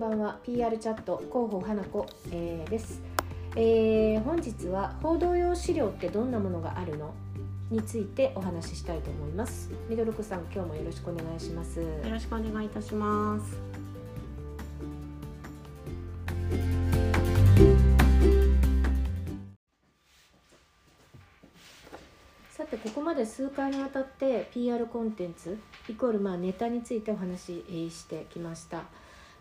[0.00, 3.02] ばんは PR チャット広報花子、えー、です、
[3.54, 7.12] えー、本日は報道用資料ってどんなものがあるの？
[7.70, 9.70] についてお話ししたいと思います。
[9.88, 11.80] ミドルクさん今日もよろしくお願いします。
[11.80, 13.56] よろしくお願いいたします。
[22.50, 25.56] さてここまで数回にわたって PR コンテンツ
[25.88, 28.82] イコールまあネタについてお話ししてきました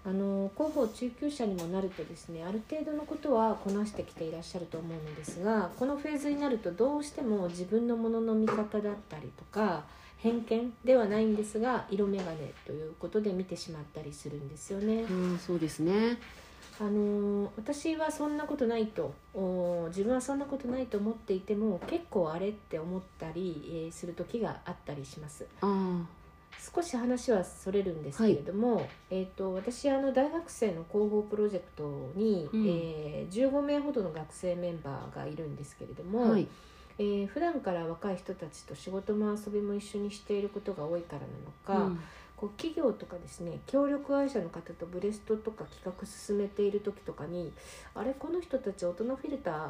[0.05, 9.84] あの広報中級者にもなるとですねある程度のことはこなしてきていらっしゃると思うのですがこのフェーズになるとどうしても自分のものの見方だったりとか
[10.17, 15.04] 偏見ではないんですが色眼鏡ということで見てしまったりするんですよね。
[15.04, 16.18] うん、そうですね
[16.81, 19.13] あの私はそんなことないと
[19.90, 25.45] 自分はそんなことないと思っていても結構あれって思ったり、えー、する時があったりします。
[25.59, 26.05] あ
[26.58, 36.48] 少し話はそれるんですけれども、はい、えーと、私あの大学生の広報プロジェクトに、うん、えー、15名ほどの学生メンバーがいるんですけれども、はい、
[36.99, 41.99] えー、普段から若い人たちと仕事も遊びも一緒にしていることが多いからなのか、うん、
[42.35, 47.54] こう企業とかですね協力会社の方とブレストとか企画進めている時とかに
[47.96, 49.70] あれこの人たち大人フィルター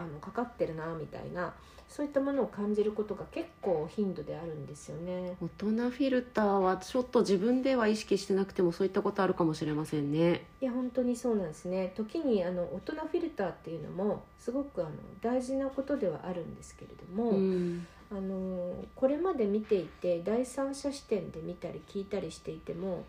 [0.00, 1.52] あのかかってるなみたいな
[1.88, 5.36] そういったものを感じることが結構頻度であるんですよね。
[5.42, 10.46] 大人フィルターはちょっと自分では意識してなくてもそういったことあるかもしれませんね。
[10.60, 11.92] いや本当にそうなんですね。
[11.96, 23.04] 時にあの大人フィルターっていうのもすごくあの大事なことではあるんですけれども、うん、あのこれまで見ていて第三者視点で見たり聞いたりしていても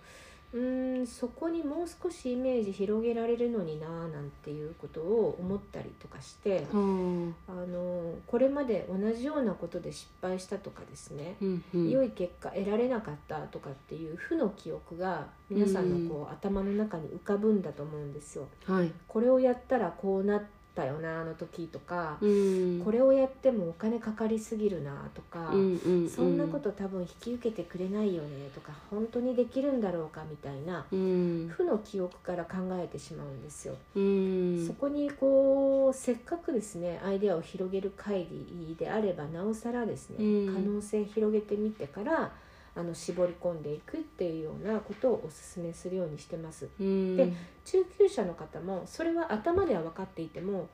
[0.54, 18.48] うんそこにもう少しイメージ広げられるのにななんていうことを思ったりとかして、うん、あのこれまで同じようなことで失敗したとかですね、うんうん、良い結果得られなかったとかっていう負の記憶が皆さんのこう、うん、頭の中に浮かぶんだと思うんですよ。
[18.66, 33.76] はい、これをやったらこうなってったよなあの時とか、うん、これをやってもお金かかりすぎるなとか、うんうんうん、そんなこと多分引き受けてくれないよねとか本当にできるんだろうかみたいな、うん、負の記憶から考えてしまうんですよ。
[33.96, 40.18] うん、そこにこうせっかくですねアイデアを広げる会議であればなおさらですね、
[40.54, 42.31] 可能性広げてみてから
[42.76, 46.70] あの絞り込んでいくっていうようなことをお勧めするようにしてます。
[46.80, 47.34] で
[47.66, 50.70] 中級者の方もそれは頭では分かっていても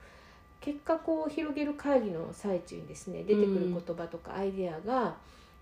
[0.61, 5.15] 結果こう広げる会議の最中にですね出てくる言葉とかアイデアが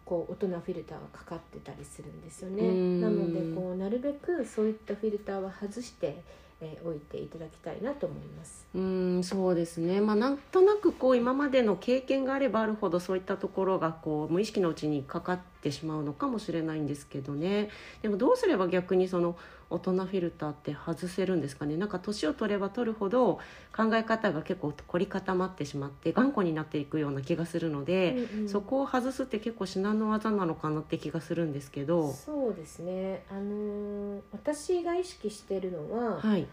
[0.05, 2.99] こう大人フィルターがかかってたりするんですよね。
[2.99, 6.21] なのでこうなるべくそういったフィルターは外して
[6.61, 17.69] えー、置いていただきたいなと思いますうんそうですね、まあ、なんとなくこう今までの経験があればあるほどそういったところがこう無意識のうちにかかってしまうのかもしれないんですけどね。
[18.03, 19.35] でもどうすれば逆にその
[19.71, 21.75] 大人フィルターって外せるんですかね。
[21.75, 23.39] なんか年を取れば取るほど
[23.75, 32.13] 考え方が結構凝り固まってしまって頑固になっていくような気がするので、うんうん、そこを外すって結構至難の技なのかなって気がするんですけど。
[32.13, 36.45] そうですね、あのー、私が意識してるのは、はい、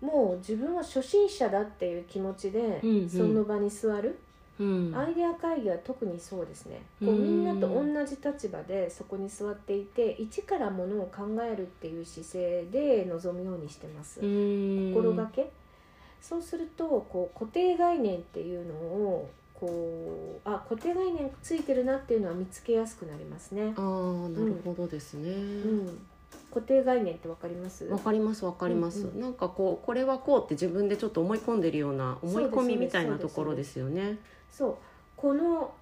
[0.00, 4.18] もう自分は初心者だっていう気持ちで、その場に座る。
[4.60, 6.80] うん、アイデア会議は特にそうですね。
[7.00, 14.20] こうみんなと同じ立場でそこに座っていて一からものを考えるっていう姿勢で臨むようにしてます。
[14.20, 15.50] 心がけ。
[16.20, 23.72] そうするとこう固定概念っていうのをこうあ固定概念ついてるなっていうのは見つけやすくなりますね。
[23.76, 26.06] ああなるほどですね、うん。
[26.52, 27.84] 固定概念ってわかります？
[27.84, 34.18] わかりますわかります、うんうん、なんかこうこれはこうって自分でちょっと思い込んでるような思い込みみたいなところですよね
[34.50, 34.76] そう
[35.16, 35.72] この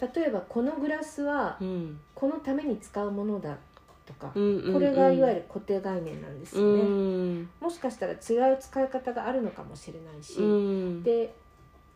[0.00, 1.58] 例えばこのグラスは
[2.14, 3.56] このために使うものだ
[4.06, 11.34] とか、うんこれがいわゆる固定概念なんですよね、うん、もしかしたら違う使い方があるのかもしれないし、うん、で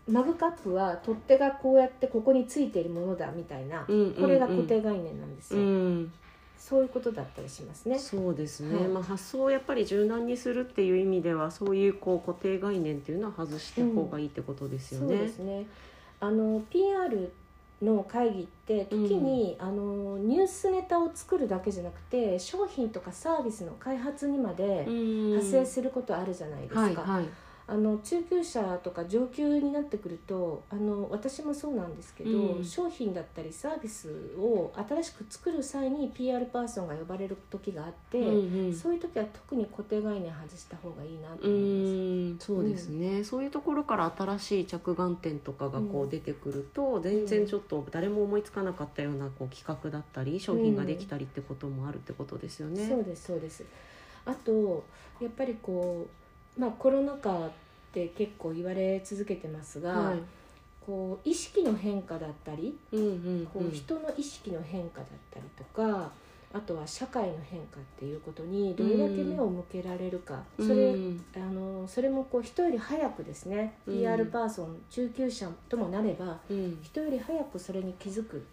[0.08, 6.12] マグカップは取っ手がこうやってここについているものだみたいな、うんこれが固定概念なんですよ、うん。
[6.58, 7.98] そういうことだったりしますね。
[7.98, 8.74] そうですね。
[8.76, 15.66] はい、まあ発想をやっぱり柔軟にするっていう意味では、そういうこう固定概念っていうのは外した方がいいってことですよそうですね。
[16.20, 17.32] あの PR
[17.82, 26.80] の会議って時に、うん、あのニュースネタを作るだけじゃなくて商品とかサービスの開発にまで派生することあるじゃないですか。
[26.80, 27.24] はいはい
[27.70, 42.46] あの中級者とか上級になってくるとあの私もそうなんですけど、うん、商品だったりサービスを新しく作る際に PR パーソンが呼ばれる時があって、うんうん、そういう時は特に固定概念外した方がいいなと思います。
[42.46, 52.88] そうですね、うん、そういうところから新しい着眼点とかがこう出てくると、うん、全然ちょっと誰も思いつかなかったようなこう企画だったり商品ができたりってこともあるってことですよね。
[52.88, 53.64] そうですそうです。
[54.26, 54.82] あと
[55.20, 56.19] やっぱりこう、
[56.58, 57.50] まあ、コロナ禍っ
[57.92, 60.18] て結構言われ続けてますが、はい、
[60.84, 63.10] こう意識の変化だったり、うんうんう
[63.42, 66.10] ん、こう人の意識の変化だったりとか
[66.52, 70.94] あとは社会の変化っていうことにどれだけ目を向けられるか、うん、それ
[71.36, 78.44] あのそれもこう人より早くですね、うん、PR パーソン中級者ともなれば、うん、人より早くそれに気づく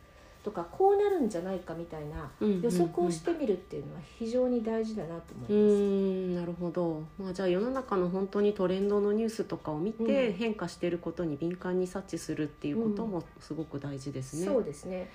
[0.48, 5.54] とかこうなるんじゃないかみたいな予測をしてみるっていうのは非常に大事だなと思います。
[5.54, 14.46] うんなるほど、まあ、じゃあ世の中の本当にトレンドのニュースとかを見て変化していることに敏感に察知するっていうこともすごく大事ですね。
[14.46, 15.10] そうですね。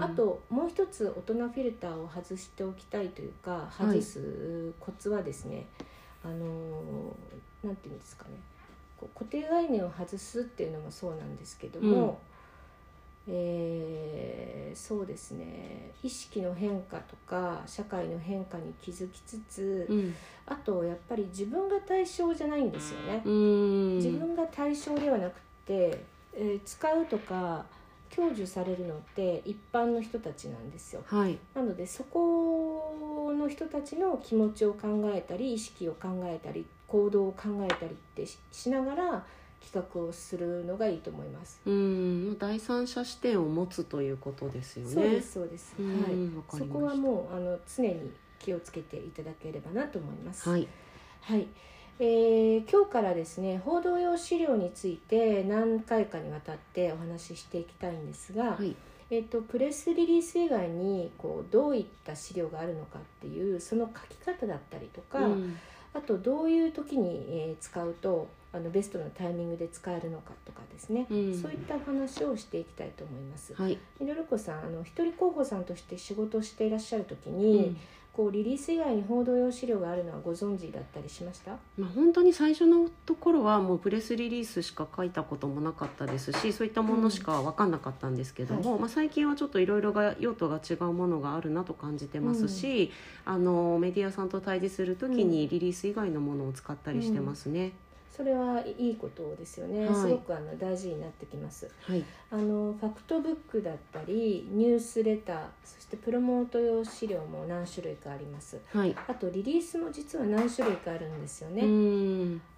[0.00, 5.68] あともう一つ大人フィルターを外しておきたいというか外すコツはですね、
[6.24, 7.16] はい、あの
[7.62, 8.30] なんていうんですかね。
[9.14, 12.20] 固定概念を外すっていうのもそうなんですけども、
[13.28, 20.14] えー、そうですね意識の変化とか社会の変化に気づきつつ、うん、
[20.46, 23.22] あとやっぱり自分が対象じゃないんですよね。
[23.24, 26.04] 自分が対象ではなくて、
[26.34, 27.64] えー、使うとか
[28.14, 31.02] 享受されるのって一般の人たちなんですよ。
[31.06, 39.24] はい、なのでそこの人たちの気持ちを考えたり意識を考えたり行動を考えたりってしながら
[39.64, 41.60] 企画をするのがいいと思います。
[41.64, 44.92] うん第三者視点を持つということですよね。
[44.92, 45.74] そうですそうです。
[45.78, 46.58] はい。
[46.58, 50.48] そこはもうあの常に気をつけていただければなと思います。
[50.48, 50.66] はい。
[51.20, 51.46] はい。
[51.98, 58.74] えー、今日からですね報道用資料について何回かにわたってお話ししていきたいんですが、はい、
[59.10, 65.56] えーと、プレスリリース以外にこうどういった資料があるのかっていうその書き方だったりとか、うん、
[65.94, 73.54] あとどういう時に、えー、使うとあのベストなタイミングで使えるのかとかですね、うん、そういった話をしていきたいと思います。
[73.54, 77.76] はい、みのるこさんあの一人候補さんとして仕事をしていらっしゃる時に、うん、
[78.12, 92.92] こうリリース以外に報道用資料があるのはご存知だったりしました、まあ、本当に最初のところはもうプレスリリースしか書いたこともなかったですしそういったものしか分かんなかったんですけども、うんはい、まあ、最近はちょっといろいろが用途が違うものがあるなと感じてますし、
[93.24, 97.72] あのメディアさんと対峙する時にリリース以外のものを使ったりしてますね。
[98.14, 111.62] それはいいことですよね、はい、すごくあの大事になってきます、はい、あのファクトブックだったりニュースレターそしてプロモート用資料も何種類かあります、はい、あとリリースも実は何種類かあるんですよね。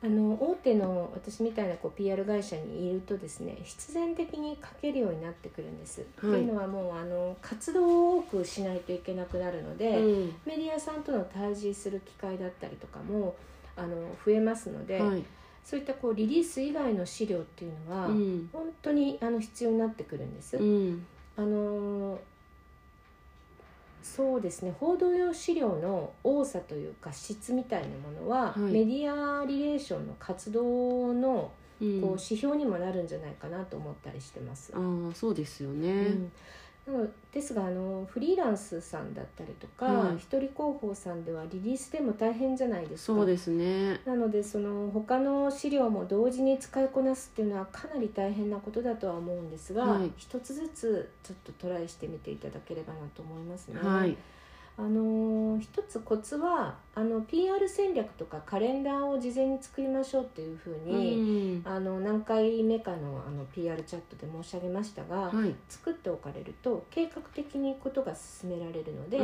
[0.02, 6.42] あの大手の私みたいなこう PR 会社にいるとですね必然的に書けるようになってくるんです、とい。
[6.42, 13.36] うのはもうあの活動を多くしないといけなくなるので、うん、メディアさんとの対峙する機会だったりとかも
[13.76, 15.00] あの増えますので、
[15.64, 20.58] そういったこうリリース以外の資料っていうのは、うん、本当にあの必要になってくるんです。
[20.58, 21.06] うん、
[21.36, 22.20] あの
[24.02, 24.74] そうですね。
[24.78, 31.50] 報道用資料の多さというか質みたいなものは、はい、メディアリレーションの活動のこ
[31.80, 34.70] う指標にもなるんじゃないかなと思ったりしてます。
[34.74, 34.78] あ
[35.14, 36.08] そうですよね、
[37.32, 43.14] ですがあのフリーランスさんだったりとか、はい、一人広報さんではリリースでも大変じゃないですか。
[43.14, 44.00] そうですね。
[44.04, 53.80] なのでその他の資料も同時に使いこなすっていうのはかなり大変なことだとは思うんですが、はい、一つずつちょっとトライしてみていただければなと思いますね。
[53.80, 54.16] はい
[54.76, 69.20] あの一つコツはあの PR 戦略とかカレンダーを事前に作りましょうっていうふうに、ん、あの何回目かのあの PR チャットで申し上げましたが、はい、作っておかれると計画的にことが進められるので、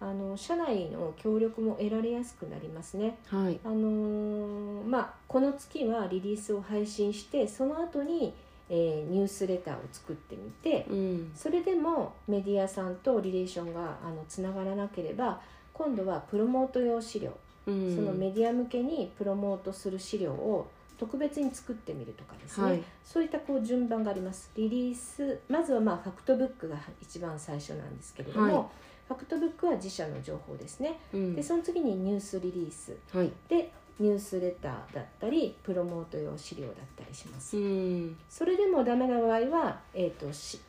[0.00, 3.18] あの社内の協力も得られやすくなりますね。
[3.26, 8.34] はい、あのまあ、この月はリリースを配信してその後に
[8.68, 15.40] えー、ニュースレターを作ってみて、うん、それでもメディアさんとリレーションがあのつながらなければ
[15.72, 17.32] 今度はプロモート用資料、
[17.66, 20.68] うん、そのメディア向けにプロモートする資料を
[20.98, 24.50] 特別に作ってみるとかですね、はい、そういったこう順番があります。
[24.56, 28.64] リリースまずはまあファクトブックが一番最初なんですけれども、はい、
[29.08, 37.56] ファクトブックは自社の情報ですね、うん、でその次にニュースリリース、はい、でニュースレターだったりプロモート用資料だったりします、
[38.28, 40.26] それでもダメな場合は、えーと、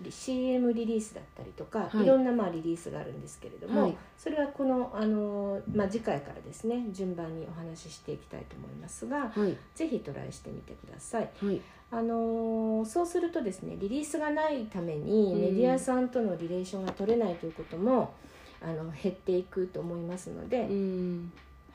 [0.09, 11.29] CM リリースだったりとか、はい、いろんなまあリリースがあるんですけれども、はい、それはこの、あのまあ、次回からですね順番にお話ししていきたいと思いますが、はい、ぜひトライしてみてください。
[11.89, 18.13] あのそうするとですねリリースがないためにメディアさんとのリレーションが取れないということも
[18.61, 20.67] あの減っていくと思いますので、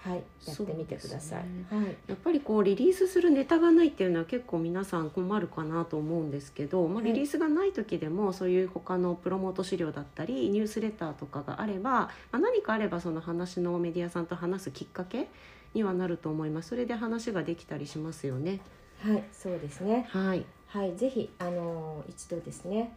[0.04, 15.28] はいやってみてください、ね、はい、やっぱりこうリリースするネタがないっていうのは結構皆さん困るかなと思うんですけど、まあ、リリースがない時でもそういう他のプロモート資料だったりニュースレターとかがあれば、まあ、何かあればその話のメディアさんと話すきっかけ
[15.73, 16.71] にはなると思います。
[16.71, 18.61] それで話ができたりしますよね。
[19.00, 20.06] はいそうですね。
[20.11, 22.94] はい、はい、ぜひあの一度ですね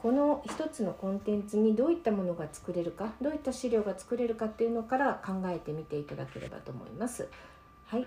[0.00, 7.28] この一つのコンテンツにどういったものが作れるかどういった資料が作れるかっていうのから考えてみていただければと思います。
[7.86, 8.06] はい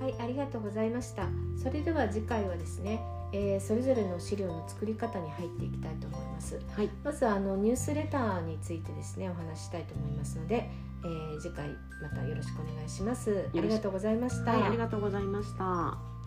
[0.00, 1.28] はい、ありがとうございました。
[1.62, 3.00] それでは次回はですね、
[3.32, 6.60] えー、それぞれの資料の作り方に入っていきたいと思います。
[6.76, 10.68] はい、まずあのニュースレターについてですねお話ししたいと思いますので、
[11.04, 11.68] えー、次回
[12.02, 13.48] またよろしくお願いします。
[13.54, 14.52] ありがとうございました。
[14.52, 16.17] はい、ありがとうございました。